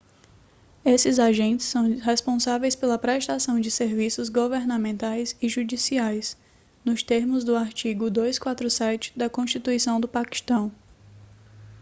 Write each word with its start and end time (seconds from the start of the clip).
esses 0.83 1.19
agentes 1.19 1.67
são 1.67 1.95
responsáveis 1.99 2.75
pela 2.75 2.97
prestação 2.97 3.59
de 3.61 3.69
serviços 3.69 4.29
governamentais 4.29 5.35
e 5.39 5.47
judiciais 5.47 6.35
nos 6.83 7.03
termos 7.03 7.43
do 7.43 7.55
artigo 7.55 8.09
247 8.09 9.13
da 9.15 9.29
constituição 9.29 10.01
do 10.01 10.07
paquistão 10.07 10.71